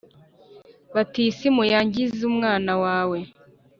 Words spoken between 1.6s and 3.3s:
yangize umwana wawe